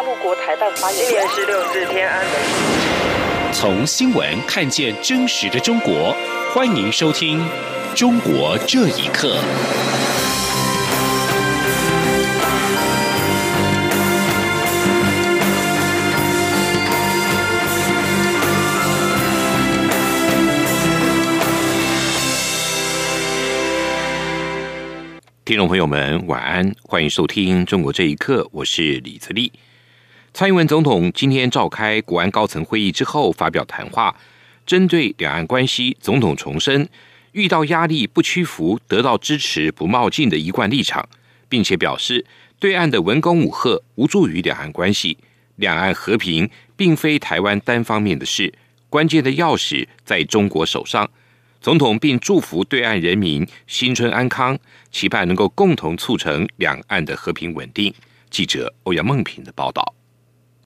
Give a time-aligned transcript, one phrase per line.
[0.00, 1.10] 大陆国台办发言人。
[1.10, 3.52] 今年是六四天安门。
[3.52, 6.16] 从新闻看见真实的中国，
[6.54, 7.38] 欢迎收听
[7.94, 9.36] 《中国这一刻》。
[25.44, 29.52] 听众朋友们，晚安，欢迎收听《中国这一刻》，我是李自立。
[30.32, 34.14] 蔡英文总统今天召开国安高层会议之后发表谈话，
[34.64, 36.88] 针对两岸关系，总统重申
[37.32, 41.06] 遇到压力不屈服、得到支持不冒进的一贯立场，
[41.48, 42.24] 并且表示
[42.58, 45.18] 对岸的文攻武吓无助于两岸关系，
[45.56, 48.54] 两岸和平并非台湾单方面的事，
[48.88, 51.10] 关键的钥匙在中国手上。
[51.60, 54.58] 总统并祝福对岸人民新春安康，
[54.90, 57.92] 期盼能够共同促成两岸的和平稳定。
[58.30, 59.94] 记者欧阳梦平的报道。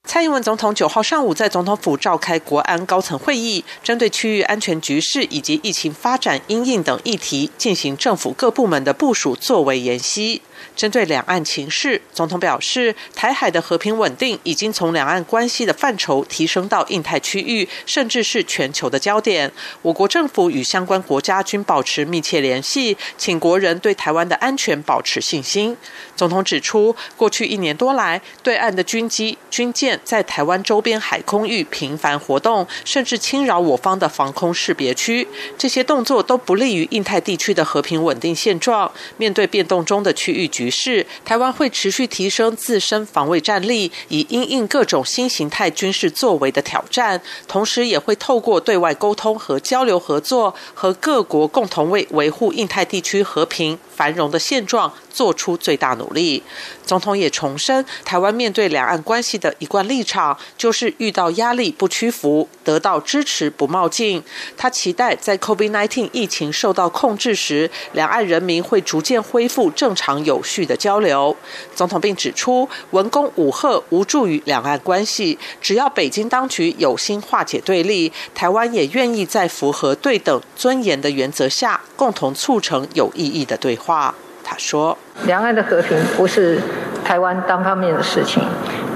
[0.07, 10.43] 蔡英文总统九号上午在总统府召开国安高层会议，针对区域安全局势以及疫情发展、因应等议题，进行政府各部门的部署作为研析。
[10.77, 19.51] 针对两岸情势，总统表示，台海的和平稳定已经从两岸关系的范畴提升到印太区域，甚至是全球的焦点。
[19.83, 25.77] 我国政府与相关国家均保持密切联系，请国人对台湾的安全保持信心。
[26.17, 35.27] 总统指出，过去一年多来，对岸的军机、军舰在台湾周边海空域频繁活动，甚至侵扰我方的防空识别区，
[35.57, 38.91] 这些动作都不利于印太地区的和平稳定现状。
[39.17, 54.93] 面对变动中的区域局势，台湾会持续提升自身防卫战力，以应应各种新形态军事作为的挑战，同时也会透过对外沟通和交流合作，和各国共同为维护印太地区和平繁荣的现状。
[55.15, 56.43] 做出最大努力。
[56.85, 64.21] 总统也重申，台湾面对两岸关系的一贯立场，就是遇到压力不屈服，得到支持不冒进。
[64.57, 71.35] 他期待在 COVID-19 疫情受到控制时，两岸人民会逐渐恢复正常有序的交流。
[71.75, 84.15] 总统并指出，文攻武吓无助于两岸关系，只要北京当局有心化解对立，台湾也愿意在符合对等尊严的原则下，共同促成有意义的对话。
[84.47, 86.61] 他说：“两岸的和平不是
[87.03, 88.43] 台湾单方面的事情，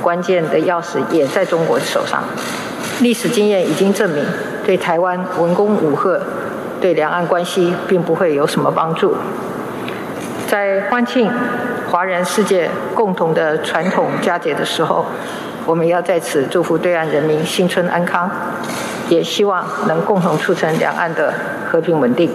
[0.03, 2.23] 关键的钥匙也在中国手上。
[3.01, 4.23] 历史经验已经证明，
[4.67, 6.21] 对台湾文攻武吓，
[6.83, 9.17] 对两岸关系并不会有什么帮助。
[10.49, 11.31] 在欢庆
[11.91, 15.05] 华人世界共同的传统佳节的时候，
[15.67, 18.31] 我们要在此祝福对岸人民新春安康，
[19.11, 21.35] 也希望能共同促成两岸的
[21.71, 22.35] 和平稳定。”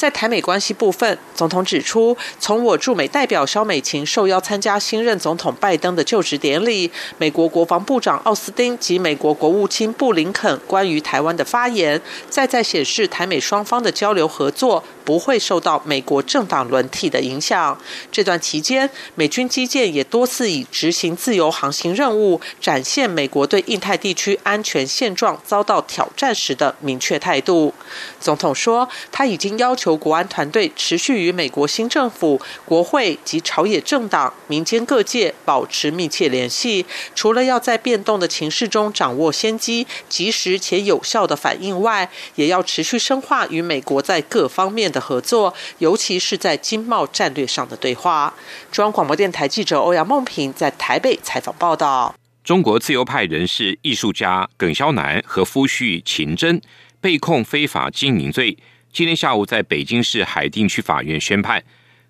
[0.00, 12.00] 在台美关系部分，总统指出，从我驻美代表肖美琴受邀参加新任总统拜登的就职典礼，美国国防部长奥斯汀及美国国务卿布林肯关于台湾的发言，
[12.30, 14.82] 再再显示台美双方的交流合作。
[15.02, 17.76] 不会受到美国政党轮替的影响。
[18.12, 27.74] 这段期间，美军基建也多次以执行自由航行任务，展现美国对印太地区安全现状遭到挑战时的明确态度。
[28.20, 36.86] 总统说，他已经要求国安团队持续与美国新政府、国会及朝野政党、民间各界保持密切联系。
[37.14, 44.98] 除了要在变动的情势中掌握先机，及时且有效的反应外，也要持续深化与美国在各方面的。
[45.00, 48.34] 合作，尤其是在经贸战略上的对话。
[48.70, 52.14] 中央广播电台记者欧阳梦平在台北采访报道。
[52.44, 56.60] 中国自由派人士、艺术家耿肖南和夫婿秦真
[57.00, 58.56] 被控非法经营罪，
[58.92, 61.62] 今天下午在北京市海淀区法院宣判，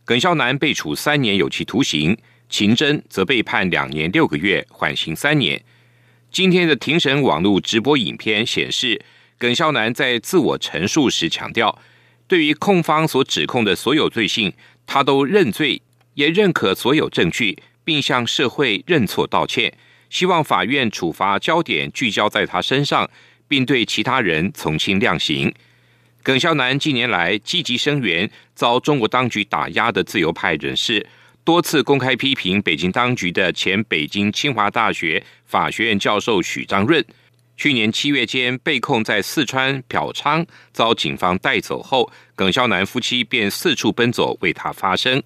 [0.02, 2.16] 耿肖南被处三年有期徒刑，
[2.48, 5.62] 秦真则被判两年六个月，缓刑三年。
[6.32, 8.98] 今天的庭审网络直播影片显示，
[9.36, 11.78] 耿肖南在自我陈述时强调。
[12.26, 14.50] 对于控方所指控的所有罪行，
[14.86, 15.82] 他都认罪，
[16.14, 19.70] 也认可所有证据，并向社会认错道歉。
[20.08, 23.10] 希望法院处罚焦点聚焦在他身上，
[23.46, 25.52] 并对其他人从轻量刑。
[26.22, 31.06] 耿肖南近年来积极声援遭中国当局打压的自由派人士，
[31.44, 37.02] 多次公开批评北京当局的前北京清华大学法学院教授许章润。
[37.56, 45.22] 去年七月间被控在四川嫖娼，遭警方带走后，耿肖南夫妻便四处奔走为他发声。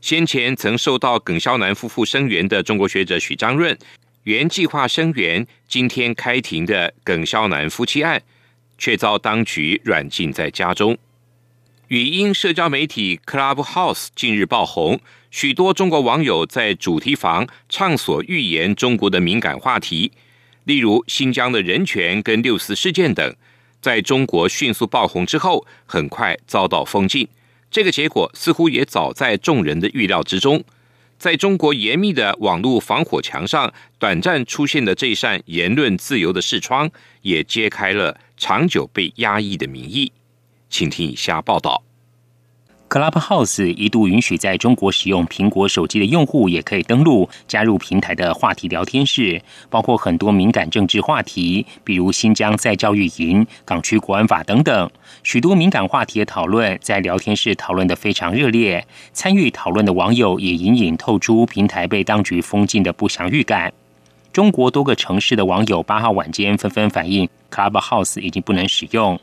[0.00, 3.76] 先前曾受到耿肖南夫妇声援的中国学者许章润，
[4.24, 8.22] 原计划声援今天开庭的耿肖南夫妻案，
[8.78, 10.96] 却遭当局软禁在家中。
[11.88, 20.12] 语音社交媒体 Clubhouse 近日爆红，许多中国网友在主题房畅所欲言中国的敏感话题，
[20.64, 23.34] 例如新疆的人权跟六四事件等，
[23.80, 27.26] 在中国迅速爆红之后，很快遭到封禁。
[27.70, 30.62] 这个结果似乎也早在众人的预料之中。
[31.18, 36.88] 在中国严密的网络防火墙上，短暂出现的这扇言论自由的视窗，
[37.22, 40.12] 也揭开了长久被压抑的民意。
[40.70, 41.82] 请听以下报道
[42.88, 54.90] ：Clubhouse 一度允许在中国使用苹果手机的用户也可以登录加入平台的话题聊天室，包括很多敏感政治话题，比如新疆在教育营、港区国安法等等。
[55.22, 63.72] 许多敏感话题的讨论在聊天室讨论的非常热烈，参与讨论的网友也隐隐透出平台被当局封禁的不祥预感。
[64.32, 69.18] 中国多个城市的网友八号晚间纷纷反映，Clubhouse 已经不能使用。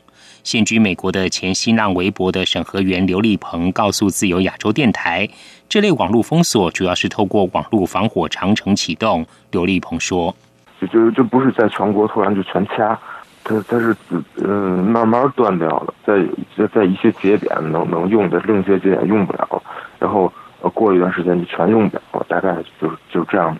[0.46, 5.28] 现居美国的前新浪微博的审核员刘立鹏告诉自由亚洲电台，
[5.68, 9.26] 这类网络封锁主要是透过网络防火长城启动。
[9.50, 10.32] 刘立鹏说
[10.80, 12.96] ：“就就就不是在全国突然就全掐，
[13.42, 13.96] 它它是
[14.36, 16.24] 嗯慢慢断掉了，在
[16.56, 19.60] 在在一些节点能能用的，另一些节点用不了，
[19.98, 20.32] 然后
[20.72, 23.58] 过一段时间就全用不了，大概就就这样。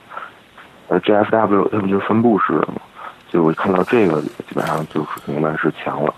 [0.86, 2.74] 呃，GFW 它不就是分布式的吗？
[3.28, 6.14] 所以我看到这个基本上就是明白是强了。”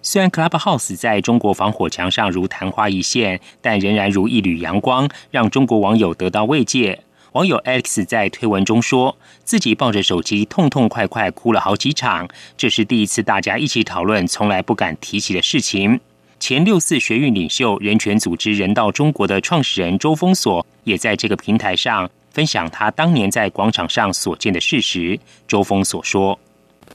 [0.00, 7.02] 虽然 Clubhouse 在中国防火墙上如昙花一现，但仍然如一缕阳光，让中国网友得到慰藉。
[7.32, 16.00] 网友 X 在推文中说，自己抱着手机痛痛快快哭了好几场，这是第一次大家一起讨论从来不敢提起的事情。
[16.40, 25.18] 前六四学运领袖、人权组织人道中国的创始人周峰所也在这个平台上分享他当年在广场上所见的事实。
[25.46, 26.38] 周峰所说。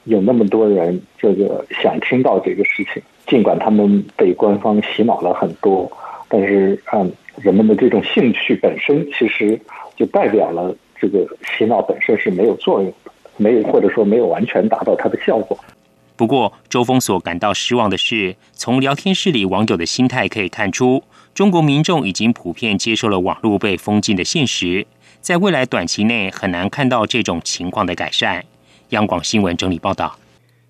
[0.06, 5.90] 有那么多人，这个想听到这个事情，尽管他们被官方洗脑了很多，
[6.28, 7.12] 但是嗯，
[7.42, 9.60] 人们的这种兴趣本身，其实
[9.96, 11.26] 就代表了这个
[11.58, 15.58] 洗脑本身是没有作用的，没有或者说没有完全达到它的效果。
[16.16, 21.04] 不过，周峰所感到失望的是，从聊天室里网友的心态可以看出，
[21.34, 24.86] 中国民众已经普遍接受了网络被封禁的现实，
[25.22, 28.46] 在未来短期内很难看到这种情况的改善。
[28.94, 30.20] 央广新闻整理报道：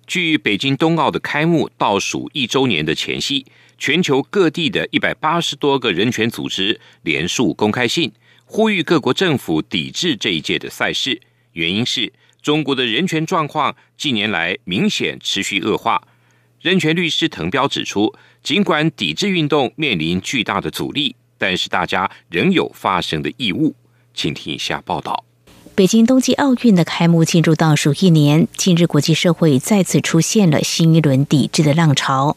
[0.06, 3.44] 据北京冬奥的开幕倒数一周年的前夕，
[3.76, 8.10] 全球各地的一百八十多个人权组织联署公开信，
[8.46, 11.20] 呼吁各国政府抵制这一届的赛事。
[11.52, 12.10] 原因是
[12.40, 16.02] 中国的人权状况近年来明显持续恶化。
[16.62, 23.76] 人权律师滕彪指出，尽管抵制运动面临巨大的阻力，但是大家仍有发声的义务。
[24.14, 25.26] 请听以下报道。
[25.76, 32.36] 北京冬季奥运的开幕进入倒数一年，近日国际社会再次出现了新一轮抵制的浪潮。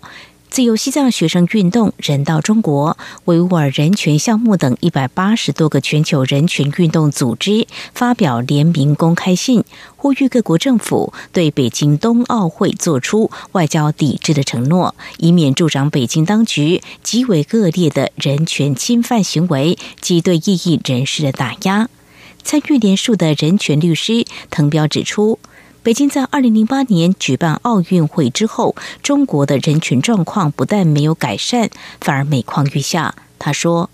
[0.49, 9.63] 自由西藏学生运动、人道中国、维吾尔人权项目等一百八十多个全球人权运动组织发表联名公开信，
[9.95, 21.87] 呼吁各国政府对北京冬奥会做出外交抵制的承诺，以免助长北京当局极为恶劣的人权侵犯行为及对异议人士的打压。
[22.47, 25.37] 参与联署的人权律师滕彪指出，
[25.83, 28.73] 北京在二零零八年举办奥运会之后，
[29.03, 33.13] 中国的人权状况不但没有改善，反而每况愈下。
[33.37, 33.89] 他说：“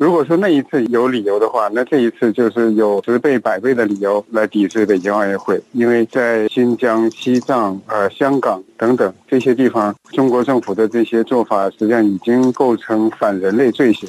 [0.00, 14.08] 如果说那一次有理由的话，那这一次就是有十倍、百倍的理由来抵制北京奥运会，因为在新疆、西藏、呃香港等等这些地方，中国政府的这些做法实际上已经构成反人类罪行。”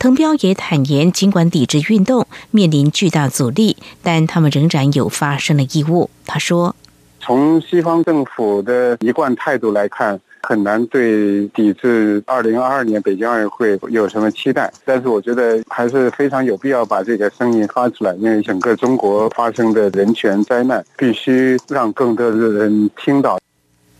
[0.00, 6.08] 滕彪也坦言，尽管抵制运动面临巨大阻力，但他们仍然有发声的义务。
[6.24, 6.74] 他说
[7.20, 14.72] ：“从西方政府的一贯态度来看，很难对抵制二零二二年北京奥运会有什么期待。
[14.86, 23.38] 但是，我觉得还是非常有必要把这个声音发出来，因为整个中国发生的人权灾难，必须让更多的人听到。”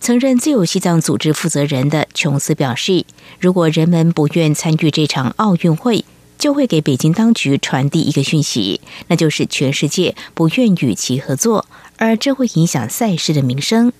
[0.00, 3.04] 曾任自由西藏组织负责人的琼斯表示
[3.38, 6.06] ：“如果人们不愿参与这场奥运会，
[6.38, 11.66] 就会给北京当局传递一个讯息，那就是全世界不愿与其合作，
[11.98, 13.92] 而这会影响赛事的名声。”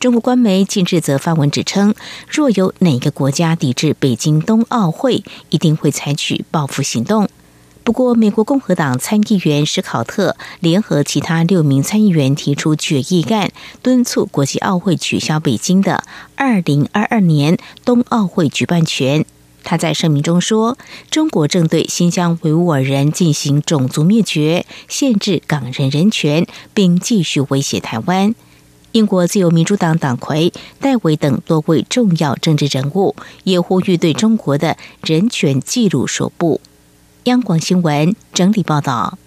[0.00, 1.94] 中国官媒近日则发文指称，
[2.26, 7.28] 若有哪个国家抵制北京冬奥会，一定会采取报复行动。
[7.86, 16.02] 不过，美国共和党参议员史考特联合其他六名参议员提出决议案，敦促国际奥会取消北京的
[16.34, 19.24] 二零二二年冬奥会举办权。
[19.62, 20.76] 他在声明中说
[21.12, 28.34] ：“中国正对新疆维吾尔人进行种族灭绝，限制港人人权，并继续威胁台湾。”
[28.90, 33.14] 英国自由民主党党魁戴维等多位重要政治人物
[33.44, 36.60] 也呼吁对中国的人权记录说不。
[37.26, 39.18] 央广新闻整理报道。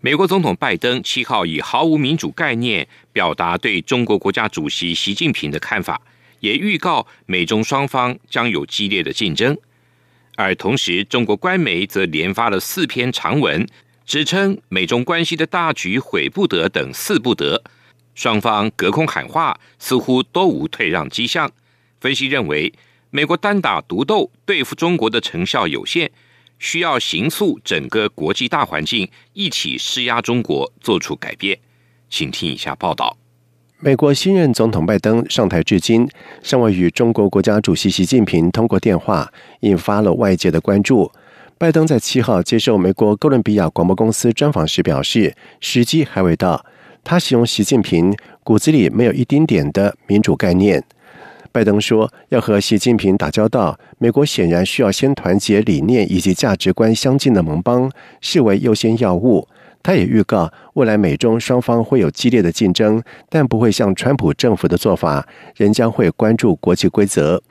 [0.00, 6.00] 美国总统拜登七号以毫无民主概念表达对中国国家主席习近平的看法，
[6.38, 9.58] 也预告美中双方将有激烈的竞争。
[10.36, 13.66] 而同时，中国官媒则连发了四篇长文，
[14.04, 17.64] 指称美中关系的大局毁不得等四不得，
[18.14, 21.50] 双方隔空喊话，似乎都无退让迹象。
[22.00, 22.72] 分析认为，
[23.10, 26.12] 美国单打独斗对付中国的成效有限。
[26.58, 31.58] 需要形塑整个国际大环境，一起施压中国做出改变。
[32.08, 33.16] 请听以下报道：
[33.78, 36.08] 美国新任总统拜登上台至今，
[36.42, 41.10] 尚未与中国国家主席习近平通过电话，引发了外界的关注。
[41.58, 46.64] 拜登在七号接受美国哥伦比亚广播公司专访时表示，时机还未到。
[47.02, 50.84] 他形容习近平骨子里没有一丁点的民主概念。
[51.56, 59.48] 拜登说：“要和习近平打交道，美国显然需要先团结理念以及价值观相近的盟邦，视为优先要务。”
[59.82, 67.42] 他也预告，未来美中双方会有激烈的竞争，但不会像川普政府的做法，仍将会关注国际规则。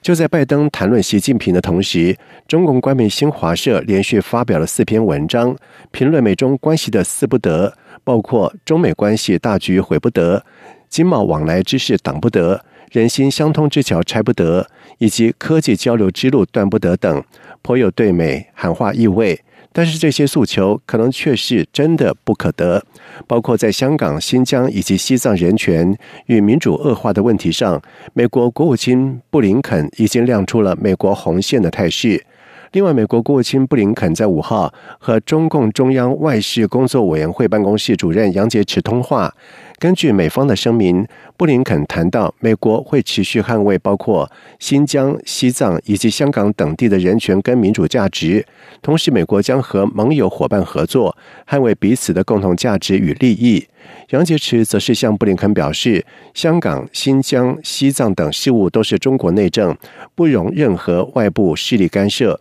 [0.00, 2.16] 就在拜登谈论习近平的同时，
[2.48, 5.54] 中共官媒新华社连续发表了四篇文章，
[5.90, 7.74] 评论美中关系的四不得，
[8.04, 10.42] 包括中美关系大局毁不得，
[10.90, 12.62] 经贸往来之事挡不得。
[12.90, 14.66] 人心相通之桥拆不得，
[14.98, 17.24] 以及科技交流之路断不得等，
[17.62, 19.40] 颇有对美喊话意味。
[19.72, 22.82] 但是这些诉求可能却是真的不可得。
[23.28, 27.80] 包括在香港、新疆以及西藏人权与民主恶化的问题上，
[28.12, 32.26] 美国国务卿布林肯已经亮出了美国红线的态势。
[32.72, 39.32] 另外，美国国务卿布林肯在五号和中共中央外事工作委员会办公室主任杨洁篪通话。
[39.80, 41.08] 根据美方的声明，
[41.38, 48.44] 布林肯谈到，美国会持续捍卫包括新疆、西藏以及香港等地的人权跟民主价值，
[48.82, 51.16] 同时，美国将和盟友伙伴合作，
[51.48, 53.66] 捍卫彼此的共同价值与利益。
[54.10, 59.74] 杨洁篪则是向布林肯表示，香港、新疆、西藏等事务都是中国内政，
[60.14, 62.38] 不容任何外部势力干涉。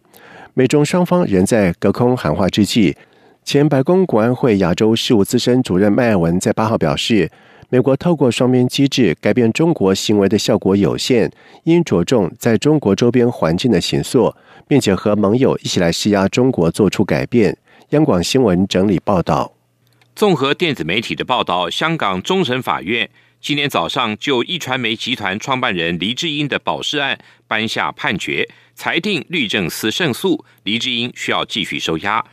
[0.56, 2.98] 美中双方仍在隔空喊话之际，
[3.52, 7.32] 前白宫国安会亚洲事务资深主任麦尔文在八号表示，
[7.70, 11.32] 美国透过双边机制改变中国行为的效果有限，
[11.64, 14.36] 应着重在中国周边环境的形塑，
[14.68, 17.58] 并且和盟友一起来施压中国做出改变。
[17.90, 19.52] 央广新闻整理报道。
[20.16, 23.10] 综合电子媒体的报道，香港终审法院
[23.42, 28.48] 今天早上就一传媒集团创办人黎智英的保释案颁下判决。
[28.76, 32.24] 裁定律政司胜诉，黎智英需要继续收押。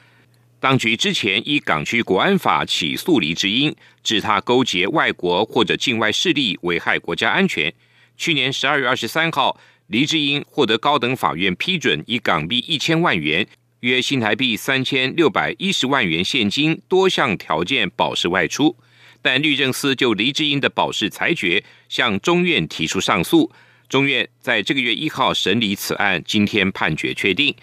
[0.59, 7.73] 当局之前依港区国安法起诉黎智英，指他勾结外国或者境外势力危害国家安全。
[8.17, 13.47] 去年十二月二十三号，黎智英获得高等法院批准，以港币一千万元
[13.81, 18.75] （约新台币三千六百一十万元）现金多项条件保释外出。
[19.21, 23.53] 但律政司就黎智英的保释裁决向中院提出上诉。
[23.89, 27.55] 中院在这个月一号审理此案，今天判决确定。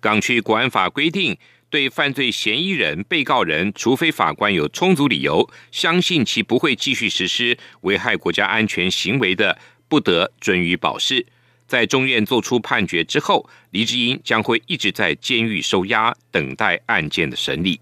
[0.00, 1.36] 港区国安法规定，
[1.72, 11.24] 对犯罪嫌疑人、被告人，除非法官有充足理由相信其不会继续实施危害国家安全行为的，不得准予保释。
[11.66, 17.80] 在中院作出判决之后，黎智英将会一直在监狱收押，等待案件的审理。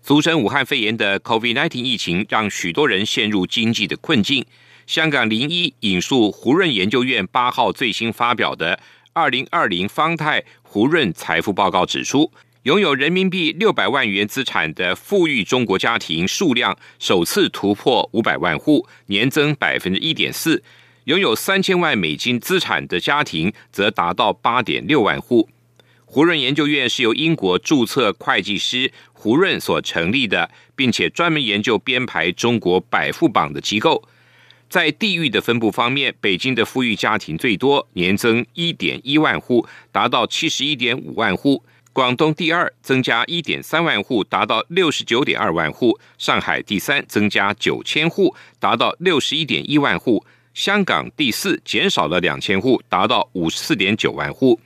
[0.00, 4.46] 俗称武汉肺炎的 COVID-19 疫情，让许多人陷入经济的困境。
[4.86, 8.76] 香港零一引述胡润研究院八号最新发表的
[9.12, 12.30] 《二零二零方太胡润财富报告》指出，
[12.66, 20.60] 拥有人民币六百万元资产的富裕中国家庭数量首次突破五百万户，年增百分之一点四；
[21.04, 25.48] 拥有三千万美金资产的家庭则达到八点六万户。
[26.04, 34.02] 胡润研究院是由英国注册会计师胡润所成立的，并且专门研究编排中国百富榜的机构。
[34.68, 41.62] 在地域的分布方面，北京的富裕家庭最多，年增一点一万户，达到七十一点五万户；
[41.96, 50.22] 广东第二，增加一点三万户，达到六十九点二万户；上海第三，增加九千户，达到六十一点一万户；
[50.52, 54.60] 香港第四，减少了两千户，达到五十四点九万户。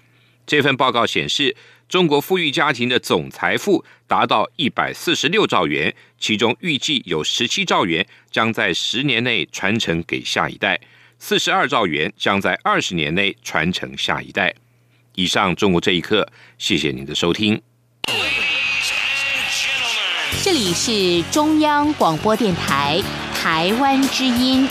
[0.45, 1.55] 这份报告显示。
[1.89, 10.81] 中国富裕家庭的总财富达到一百四十六兆元，其中预计有十七兆元将在十年内传承给下一代，
[11.19, 14.55] 四十二兆元将在二十年内传承下一代。
[15.21, 17.61] 以上，中国这一刻，谢谢您的收听。
[20.43, 23.03] 这里是中央广播电台。
[23.35, 24.67] 台湾之音。